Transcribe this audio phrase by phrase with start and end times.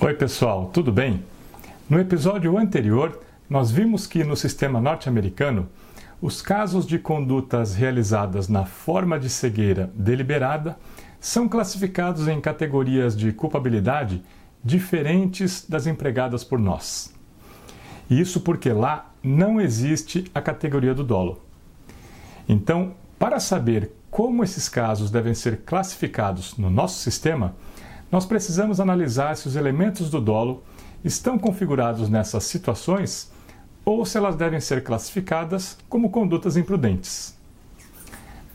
[0.00, 1.24] Oi, pessoal, tudo bem?
[1.90, 5.68] No episódio anterior, nós vimos que no sistema norte-americano,
[6.22, 10.78] os casos de condutas realizadas na forma de cegueira deliberada
[11.18, 14.22] são classificados em categorias de culpabilidade
[14.62, 17.12] diferentes das empregadas por nós.
[18.08, 21.42] Isso porque lá não existe a categoria do dolo.
[22.48, 27.56] Então, para saber como esses casos devem ser classificados no nosso sistema,
[28.10, 30.62] nós precisamos analisar se os elementos do dolo
[31.04, 33.30] estão configurados nessas situações
[33.84, 37.36] ou se elas devem ser classificadas como condutas imprudentes.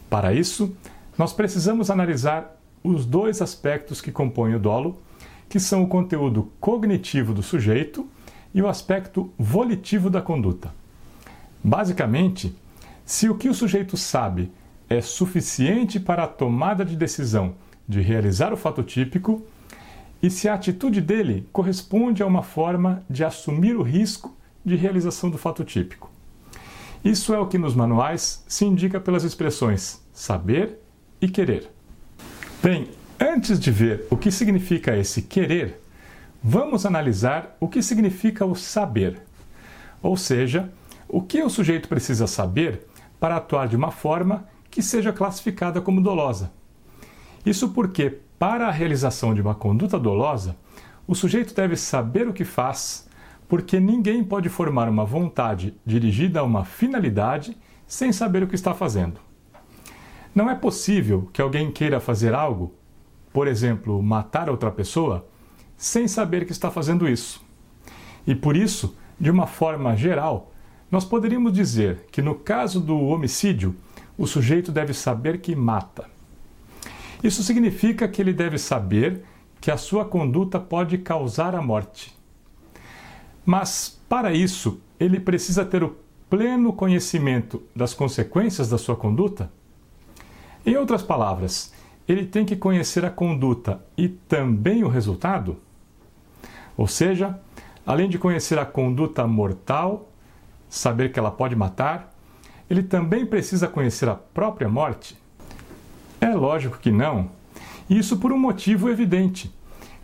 [0.10, 0.76] Para isso,
[1.18, 5.02] nós precisamos analisar os dois aspectos que compõem o dolo,
[5.48, 8.08] que são o conteúdo cognitivo do sujeito
[8.54, 10.74] e o aspecto volitivo da conduta.
[11.64, 12.56] Basicamente,
[13.06, 14.52] se o que o sujeito sabe
[14.90, 17.56] é suficiente para a tomada de decisão
[17.88, 19.46] de realizar o fato típico
[20.22, 25.30] e se a atitude dele corresponde a uma forma de assumir o risco de realização
[25.30, 26.10] do fato típico.
[27.04, 30.80] Isso é o que nos manuais se indica pelas expressões saber
[31.20, 31.70] e querer.
[32.62, 35.82] Bem, antes de ver o que significa esse querer,
[36.42, 39.22] vamos analisar o que significa o saber.
[40.02, 40.72] Ou seja,
[41.10, 42.88] o que o sujeito precisa saber
[43.20, 46.52] para atuar de uma forma que seja classificada como dolosa.
[47.46, 50.56] Isso porque, para a realização de uma conduta dolosa,
[51.06, 53.08] o sujeito deve saber o que faz,
[53.48, 58.74] porque ninguém pode formar uma vontade dirigida a uma finalidade sem saber o que está
[58.74, 59.20] fazendo.
[60.34, 62.74] Não é possível que alguém queira fazer algo,
[63.32, 65.28] por exemplo, matar outra pessoa,
[65.78, 67.44] sem saber que está fazendo isso.
[68.26, 70.52] E por isso, de uma forma geral,
[70.90, 73.76] nós poderíamos dizer que no caso do homicídio,
[74.18, 76.13] o sujeito deve saber que mata.
[77.24, 79.24] Isso significa que ele deve saber
[79.62, 82.14] que a sua conduta pode causar a morte.
[83.46, 85.96] Mas, para isso, ele precisa ter o
[86.30, 89.50] pleno conhecimento das consequências da sua conduta?
[90.66, 91.74] Em outras palavras,
[92.06, 95.58] ele tem que conhecer a conduta e também o resultado?
[96.76, 97.40] Ou seja,
[97.86, 100.10] além de conhecer a conduta mortal,
[100.68, 102.14] saber que ela pode matar,
[102.70, 105.23] ele também precisa conhecer a própria morte?
[106.34, 107.30] É lógico que não.
[107.88, 109.54] Isso por um motivo evidente.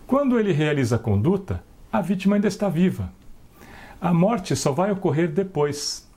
[0.06, 3.12] Quando ele realiza a conduta, a vítima ainda está viva.
[4.00, 6.08] A morte só vai ocorrer depois.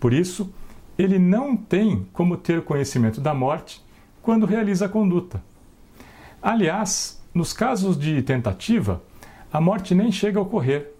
[0.00, 0.50] Por isso,
[0.96, 3.84] ele não tem como ter conhecimento da morte
[4.22, 5.42] quando realiza a conduta.
[6.40, 9.02] Aliás, nos casos de tentativa,
[9.52, 10.90] a morte nem chega a ocorrer.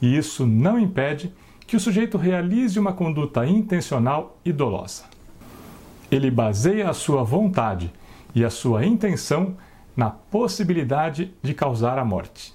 [0.00, 1.34] E isso não impede
[1.66, 5.17] que o sujeito realize uma conduta intencional e dolosa
[6.10, 7.92] ele baseia a sua vontade
[8.34, 9.56] e a sua intenção
[9.96, 12.54] na possibilidade de causar a morte.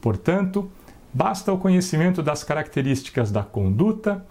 [0.00, 0.70] Portanto,
[1.12, 4.24] basta o conhecimento das características da conduta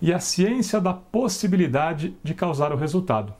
[0.00, 3.32] e a ciência da possibilidade de causar o resultado.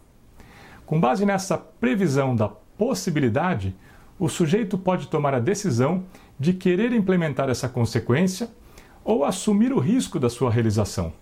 [0.84, 3.74] Com base nessa previsão da possibilidade,
[4.18, 6.04] o sujeito pode tomar a decisão
[6.38, 8.50] de querer implementar essa consequência
[9.04, 11.12] ou assumir o risco da sua realização.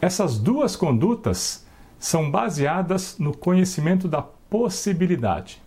[0.00, 1.64] Essas duas condutas
[2.02, 5.62] são baseadas no conhecimento da possibilidade,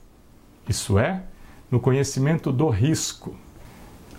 [0.67, 1.23] isso é,
[1.71, 3.33] no conhecimento do risco.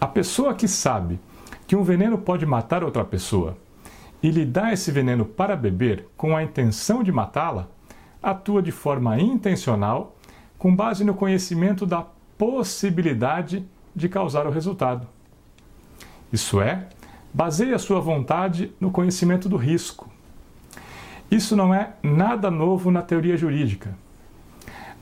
[0.01, 1.21] A pessoa que sabe
[1.67, 3.55] que um veneno pode matar outra pessoa
[4.23, 7.69] e lhe dá esse veneno para beber com a intenção de matá-la,
[8.23, 10.17] atua de forma intencional
[10.57, 12.07] com base no conhecimento da
[12.39, 13.63] possibilidade
[13.95, 15.07] de causar o resultado.
[16.33, 16.89] Isso é,
[17.33, 20.16] baseia sua vontade no conhecimento do risco.
[21.31, 23.97] Isso não é nada novo na teoria jurídica.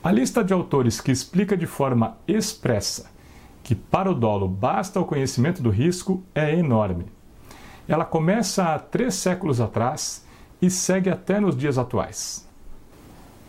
[0.03, 3.09] A lista de autores que explica de forma expressa
[3.63, 7.05] que para o dolo basta o conhecimento do risco é enorme.
[7.87, 10.23] Ela começa há três séculos atrás
[10.61, 12.47] e segue até nos dias atuais.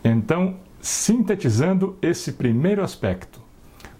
[0.03, 3.39] Então, sintetizando esse primeiro aspecto,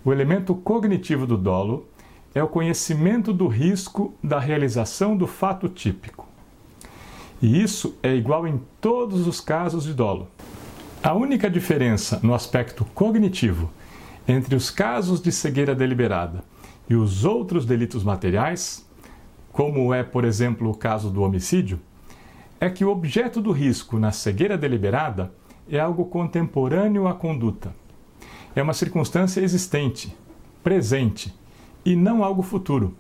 [0.04, 1.88] o elemento cognitivo do dolo
[2.34, 6.27] é o conhecimento do risco da realização do fato típico.
[7.42, 10.28] E isso é igual em todos os casos de dolo.
[11.04, 13.70] A única diferença no aspecto cognitivo
[14.28, 16.44] entre os casos de cegueira deliberada
[16.90, 18.86] e os outros delitos materiais,
[19.52, 21.80] como é, por exemplo, o caso do homicídio,
[22.60, 25.32] é que o objeto do risco na cegueira deliberada
[25.70, 27.74] é algo contemporâneo à conduta.
[28.56, 30.16] É uma circunstância existente,
[30.64, 31.34] presente,
[31.86, 32.96] e não algo futuro.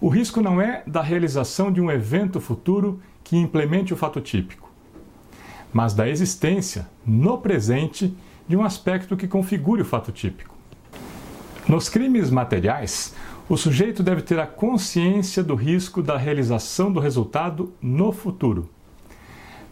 [0.00, 4.70] O risco não é da realização de um evento futuro que implemente o fato típico,
[5.72, 8.14] mas da existência, no presente,
[8.46, 10.54] de um aspecto que configure o fato típico.
[11.66, 13.14] Nos crimes materiais,
[13.48, 18.68] o sujeito deve ter a consciência do risco da realização do resultado no futuro.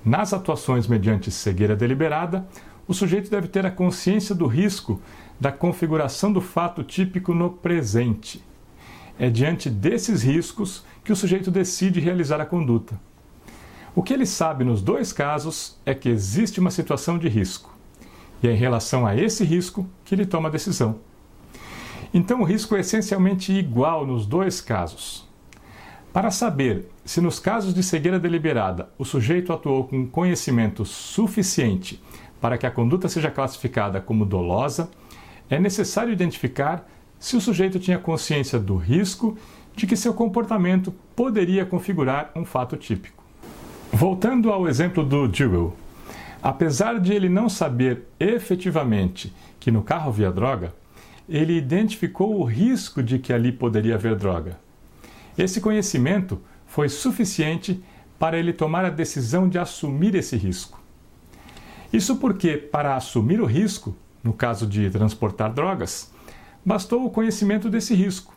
[0.04, 2.48] Nas atuações mediante cegueira deliberada,
[2.88, 5.00] o sujeito deve ter a consciência do risco
[5.38, 8.42] da configuração do fato típico no presente.
[9.18, 12.98] É diante desses riscos que o sujeito decide realizar a conduta.
[13.94, 17.70] O que ele sabe nos dois casos é que existe uma situação de risco,
[18.42, 20.98] e é em relação a esse risco que ele toma a decisão.
[22.14, 25.28] Então, o risco é essencialmente igual nos dois casos.
[26.10, 32.02] Para saber se nos casos de cegueira deliberada o sujeito atuou com conhecimento suficiente
[32.40, 34.90] para que a conduta seja classificada como dolosa,
[35.50, 36.88] é necessário identificar
[37.18, 39.36] se o sujeito tinha consciência do risco
[39.76, 43.21] de que seu comportamento poderia configurar um fato típico.
[43.94, 45.76] Voltando ao exemplo do Jewel,
[46.42, 50.72] apesar de ele não saber efetivamente que no carro havia droga,
[51.28, 54.58] ele identificou o risco de que ali poderia haver droga.
[55.36, 57.84] Esse conhecimento foi suficiente
[58.18, 60.80] para ele tomar a decisão de assumir esse risco.
[61.92, 66.10] Isso porque, para assumir o risco, no caso de transportar drogas,
[66.64, 68.34] bastou o conhecimento desse risco,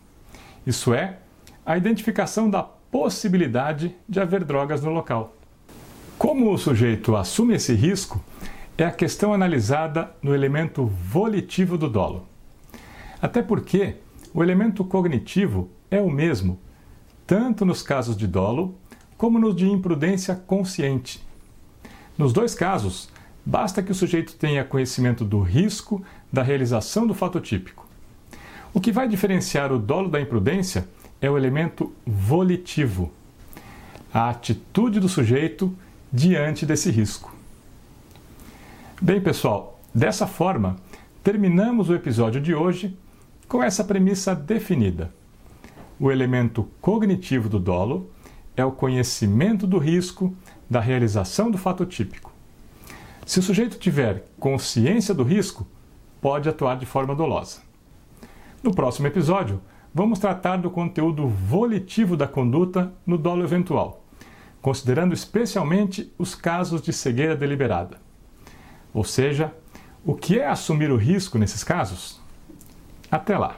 [0.68, 1.20] isso é,
[1.66, 5.34] a identificação da possibilidade de haver drogas no local.
[6.26, 8.20] Como o sujeito assume esse risco,
[8.76, 12.28] é a questão analisada no elemento volitivo do dolo.
[13.22, 13.98] Até porque
[14.34, 16.60] o elemento cognitivo é o mesmo,
[17.28, 18.74] tanto nos casos de dolo
[19.16, 21.24] como nos de imprudência consciente.
[22.18, 23.08] Nos dois casos,
[23.46, 27.88] basta que o sujeito tenha conhecimento do risco da realização do fato típico.
[28.74, 30.88] O que vai diferenciar o dolo da imprudência
[31.22, 33.12] é o elemento volitivo,
[34.12, 35.72] a atitude do sujeito
[36.16, 37.36] diante desse risco.
[39.02, 40.78] Bem, pessoal, dessa forma,
[41.22, 42.98] terminamos o episódio de hoje
[43.50, 45.14] com essa premissa definida.
[46.00, 48.10] O elemento cognitivo do dolo
[48.56, 50.34] é o conhecimento do risco
[50.70, 52.32] da realização do fato típico.
[53.26, 55.68] Se o sujeito tiver consciência do risco,
[56.22, 57.60] pode atuar de forma dolosa.
[58.64, 59.60] No próximo episódio,
[59.94, 64.05] vamos tratar do conteúdo volitivo da conduta no dolo eventual,
[64.66, 68.00] considerando especialmente os casos de cegueira deliberada.
[68.92, 69.54] Ou seja,
[70.04, 72.20] o que é assumir o risco nesses casos?
[73.12, 73.58] Até lá!